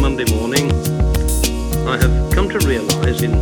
Monday 0.00 0.24
morning, 0.34 0.70
I 1.86 1.96
have 1.96 2.32
come 2.32 2.48
to 2.48 2.58
realize 2.66 3.22
in 3.22 3.32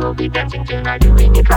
will 0.00 0.14
be 0.14 0.28
dancing 0.28 0.64
tonight 0.64 1.00
during 1.02 1.36
it. 1.36 1.49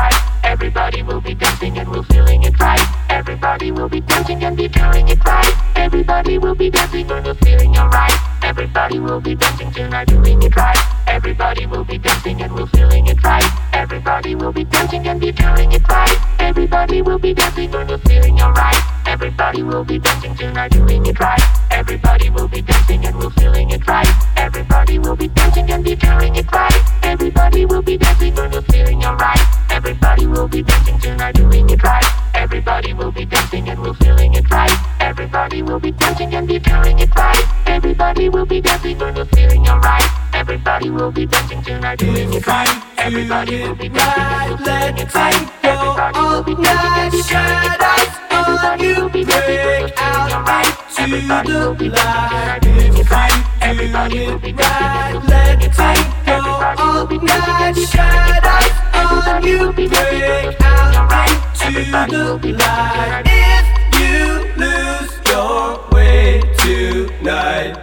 we 38.23 38.29
will 38.29 38.45
be 38.45 38.61
dancing 38.61 38.97
for 38.97 39.11
the 39.11 39.25
feeling 39.35 39.67
alright. 39.67 40.07
Everybody 40.33 40.89
will 40.89 41.11
be 41.11 41.25
dancing 41.25 41.61
tonight, 41.61 41.99
doing 41.99 42.31
it 42.33 42.47
right. 42.47 42.69
Everybody 42.97 43.63
will 43.63 43.75
be 43.75 43.89
dancing, 43.89 44.63
doing 44.63 44.97
it 44.97 45.13
right. 45.13 45.49
Everybody 45.63 46.19
will 46.23 46.43
be 46.43 46.55
dancing, 46.55 47.09
doing 47.11 47.67
it 47.67 47.79
right. 47.83 48.07
Everybody 48.31 48.87
will 48.93 49.09
be 49.09 49.23
dancing, 49.25 49.57
doing 49.57 49.91
it 49.91 50.39
right. 50.47 50.71
Everybody 50.99 51.51
will 51.51 51.75
be 51.75 51.89
dancing, 51.89 52.61
doing 52.63 52.95
it 52.95 53.11
right. 53.11 53.35
Everybody 53.61 54.19
will 54.25 54.39
be 54.39 54.53
dancing, 54.53 55.27
doing 55.27 55.61
it 55.61 55.79
right. 55.79 55.99
Everybody 56.31 56.87
will 56.95 57.07
be 57.07 57.17
dancing, 57.27 57.75
doing 57.75 58.23
it 58.31 58.43
right. 58.47 58.71
Everybody 59.03 59.55
will 59.59 59.73
be 59.73 59.87
dancing, 59.89 60.19
doing 60.19 60.95
it 60.95 61.11
right. 61.11 61.35
Everybody 61.61 62.15
will 62.15 62.39
be 62.39 62.53
dancing, 62.53 62.55
doing 62.55 62.55
it 62.55 62.63
right. 62.63 63.23
If 63.27 63.99
you 63.99 64.47
lose 64.55 65.11
your 65.27 65.89
way 65.91 66.41
tonight. 66.59 67.82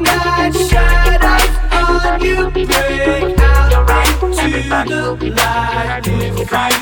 night. 0.00 0.54
Shadows 0.54 2.04
on 2.04 2.20
you 2.20 2.50
break 2.50 3.38
out 3.38 3.72
into 4.24 4.50
the 5.16 5.30
light. 5.30 6.06
If 6.06 6.38
it 6.38 6.52
right, 6.52 6.76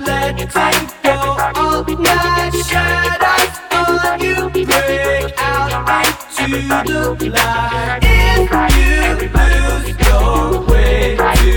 let 0.00 0.78
go 1.02 1.18
all 1.56 1.84
night. 1.84 2.54
Shadows 2.66 3.58
on 3.72 4.20
you 4.20 4.36
break 4.50 5.34
out 5.38 5.70
into 6.38 7.14
the 7.18 7.28
light. 7.30 8.02
If 8.02 8.50
you 8.76 9.28
lose 9.34 9.96
your 10.06 10.66
way 10.66 11.16
tonight, 11.16 11.53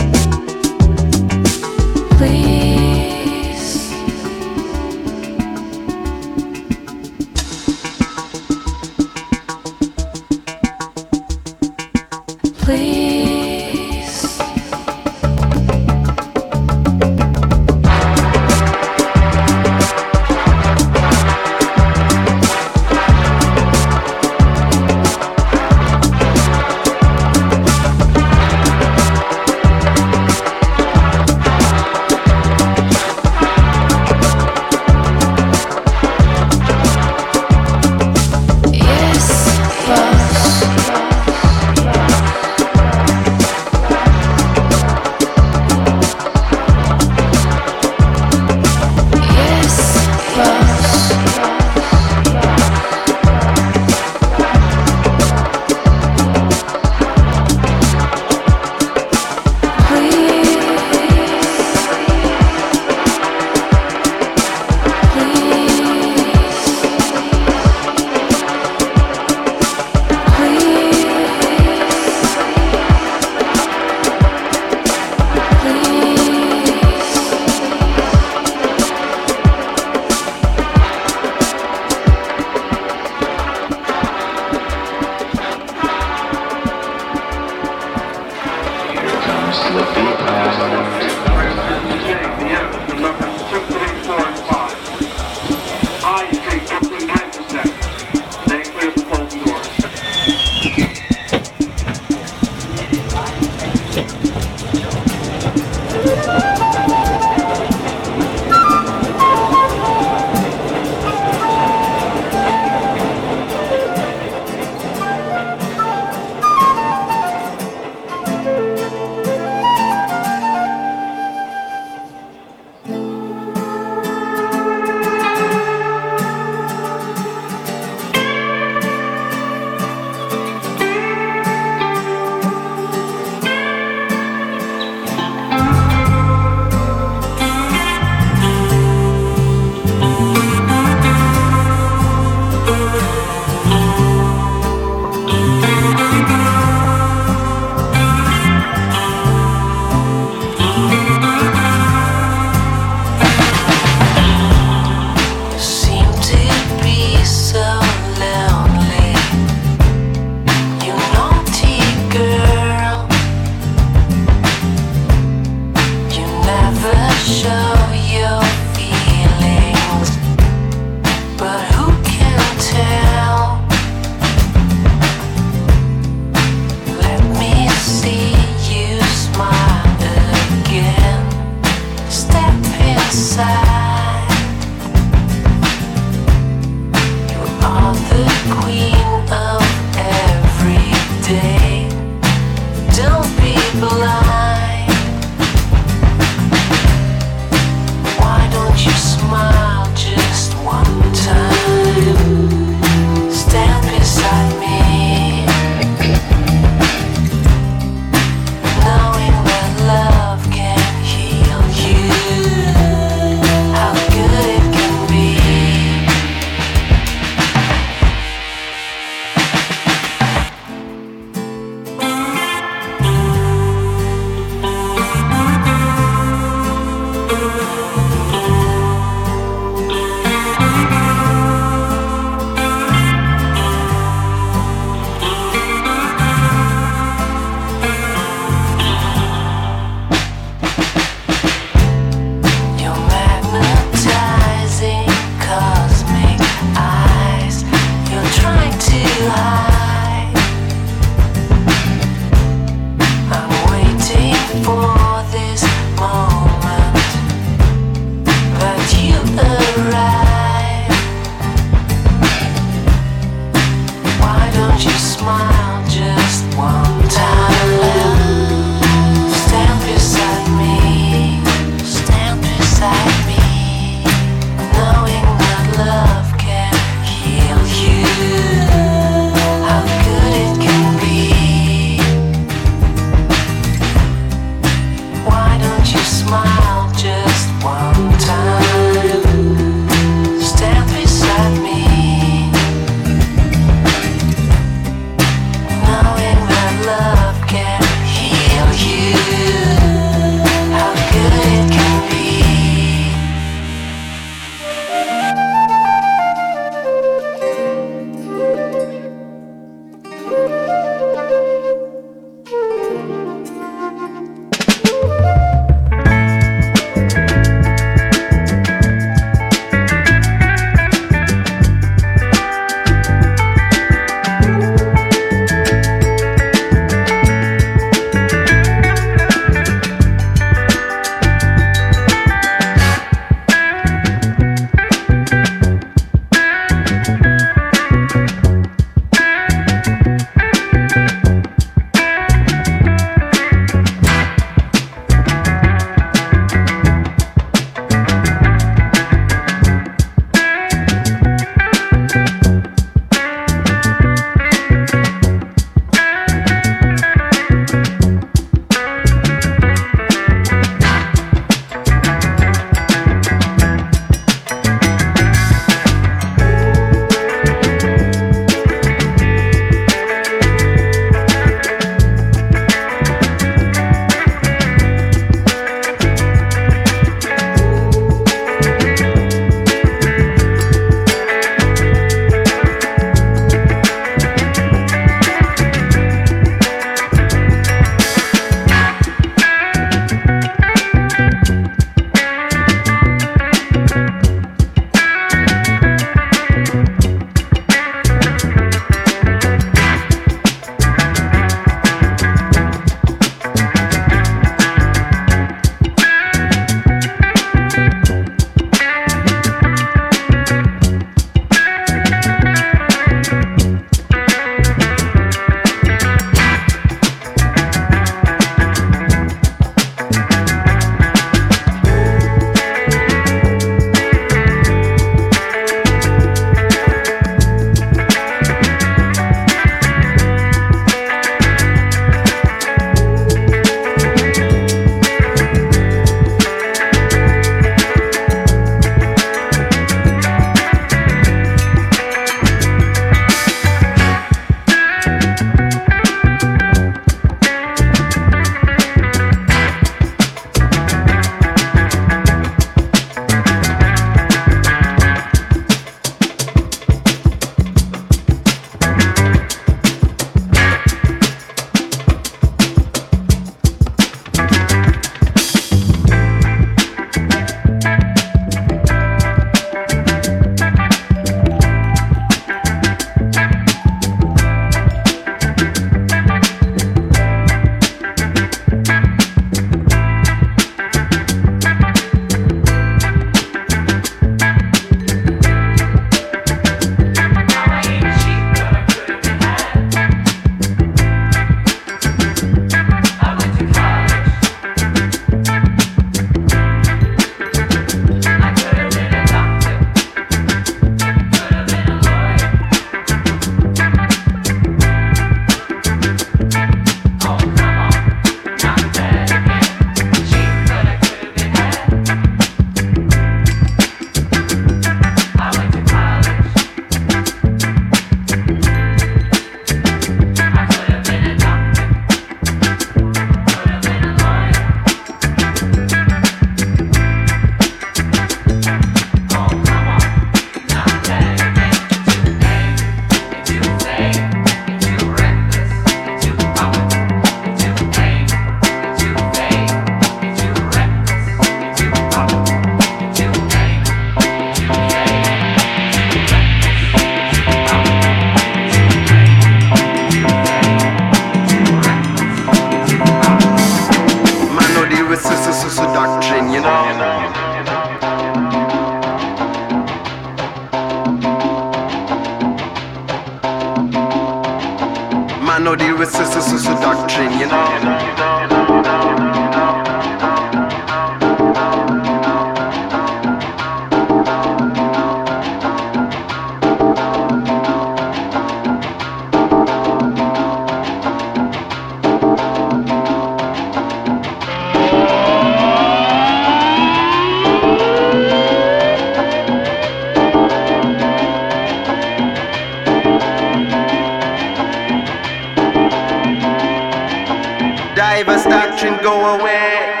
diverse 598.11 598.43
doctrine 598.43 598.97
go 599.01 599.39
away. 599.39 600.00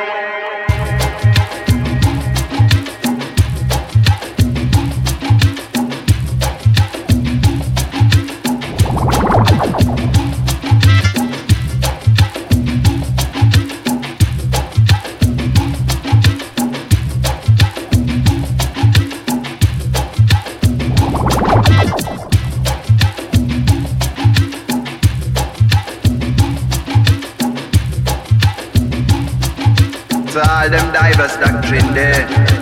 Them 30.71 30.93
diverse 30.93 31.35
doctrine 31.35 31.93
there. 31.93 32.60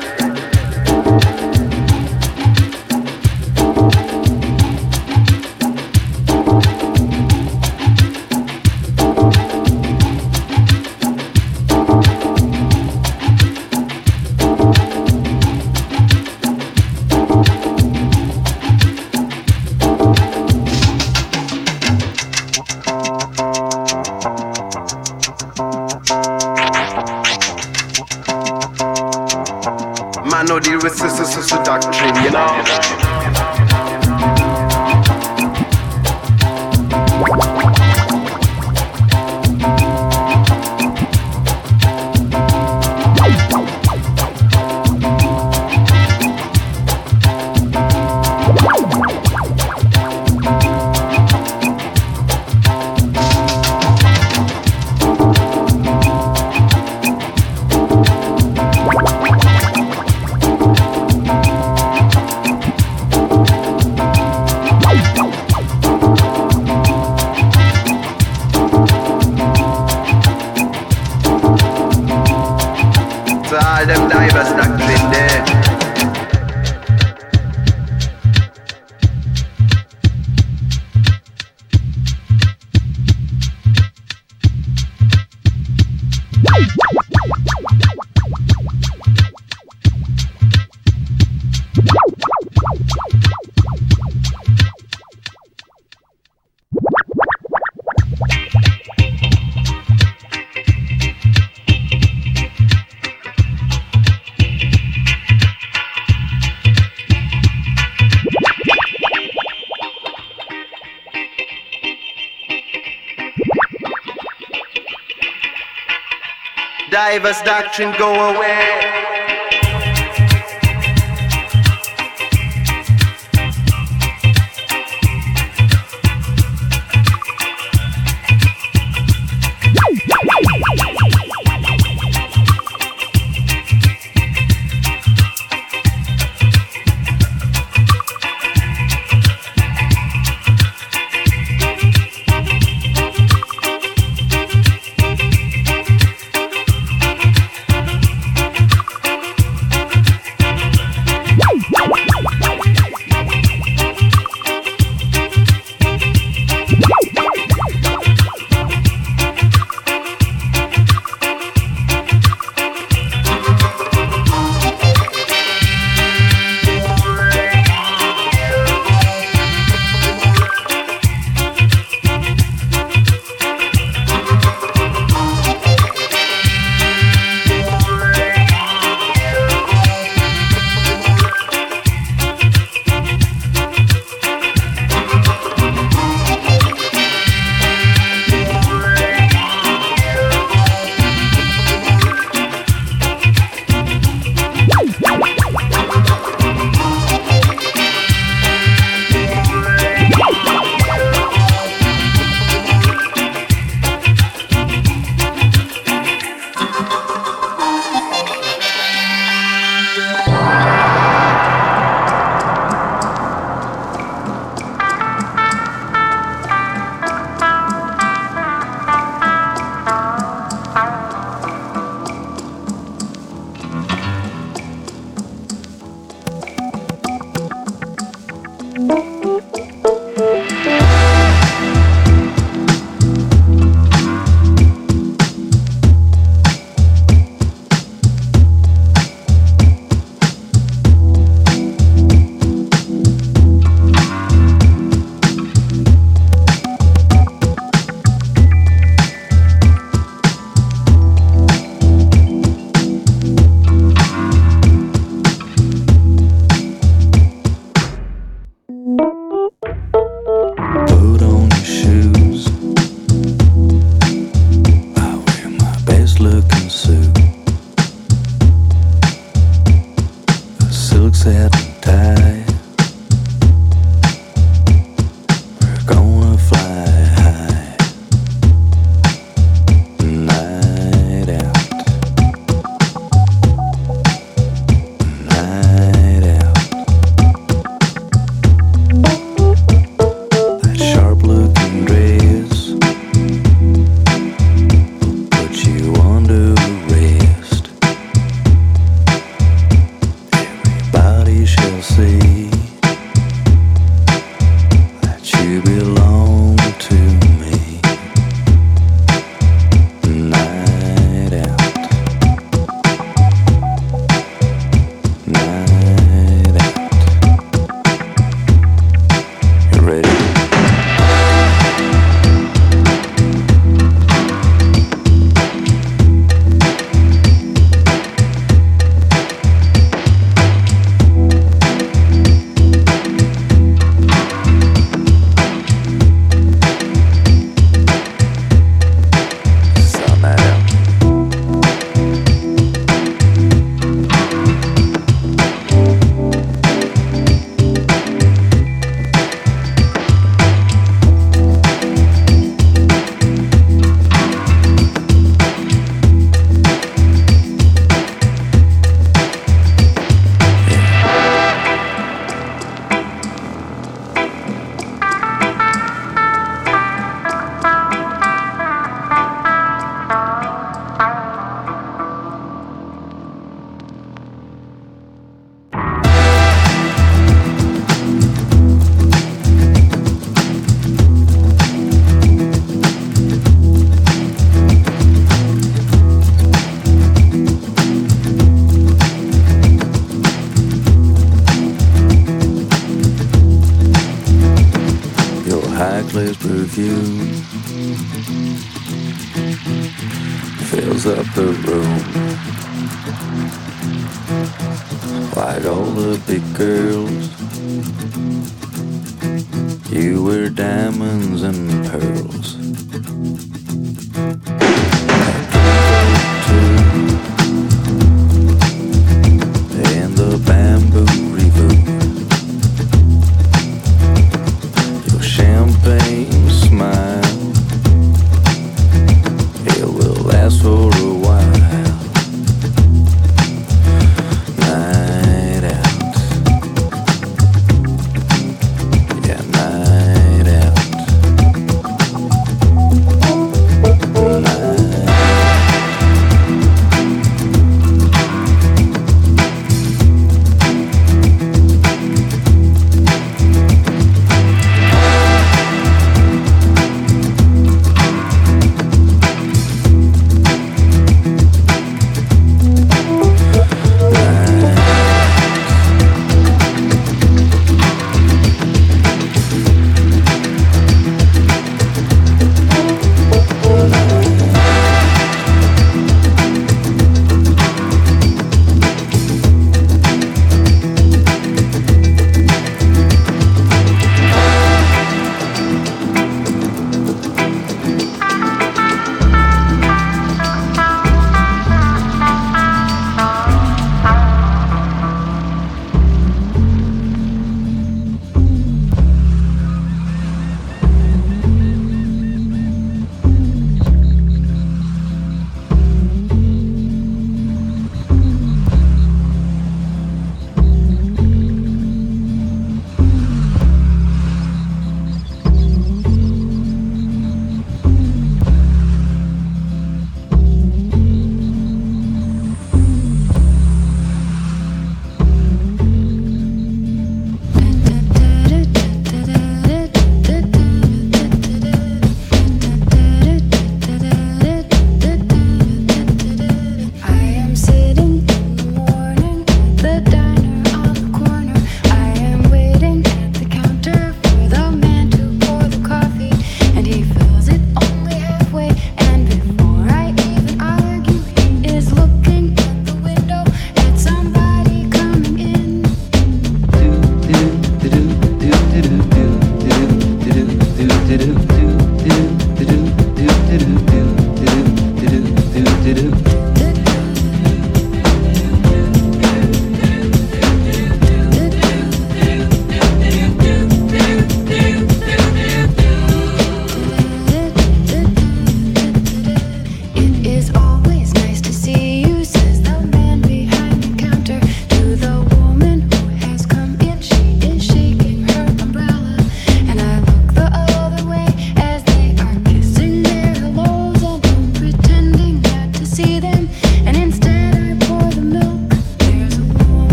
Diverse 117.29 117.45
doctrine 117.45 117.91
go 117.99 118.11
away. 118.33 118.68